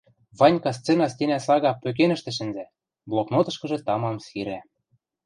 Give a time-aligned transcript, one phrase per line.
[0.39, 2.65] Ванька сцена стенӓ сага пӧкенӹштӹ шӹнзӓ,
[3.09, 4.59] блокнотышкыжы тамам сирӓ.